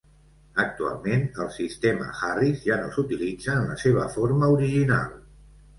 [0.61, 5.19] Actualment, el sistema Harris ja no s'utilitza en la seva forma original.